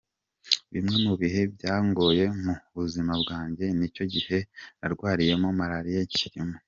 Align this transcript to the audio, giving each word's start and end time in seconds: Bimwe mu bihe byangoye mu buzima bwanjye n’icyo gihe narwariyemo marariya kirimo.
Bimwe 0.73 0.95
mu 1.05 1.13
bihe 1.21 1.41
byangoye 1.55 2.23
mu 2.43 2.53
buzima 2.77 3.13
bwanjye 3.21 3.65
n’icyo 3.77 4.03
gihe 4.13 4.37
narwariyemo 4.79 5.47
marariya 5.59 6.03
kirimo. 6.13 6.55